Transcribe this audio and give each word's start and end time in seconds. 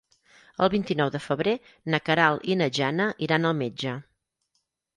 El 0.67 0.71
vint-i-nou 0.75 1.11
de 1.15 1.21
febrer 1.25 1.53
na 1.95 2.01
Queralt 2.07 2.49
i 2.55 2.57
na 2.63 2.71
Jana 2.81 3.09
iran 3.29 3.49
al 3.51 3.57
metge. 3.63 3.97